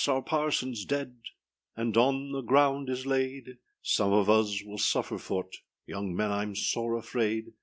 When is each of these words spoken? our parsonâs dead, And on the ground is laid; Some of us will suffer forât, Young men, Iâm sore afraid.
our 0.07 0.23
parsonâs 0.23 0.87
dead, 0.87 1.15
And 1.75 1.95
on 1.95 2.31
the 2.31 2.41
ground 2.41 2.89
is 2.89 3.05
laid; 3.05 3.59
Some 3.83 4.11
of 4.11 4.31
us 4.31 4.63
will 4.63 4.79
suffer 4.79 5.17
forât, 5.19 5.57
Young 5.85 6.15
men, 6.15 6.31
Iâm 6.31 6.57
sore 6.57 6.97
afraid. 6.97 7.53